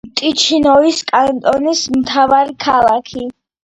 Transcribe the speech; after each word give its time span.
ტიჩინოს 0.19 1.03
კანტონის 1.13 1.87
მთავარი 2.01 2.61
ქალაქი. 2.69 3.29